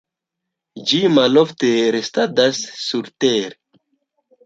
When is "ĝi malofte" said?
0.91-1.71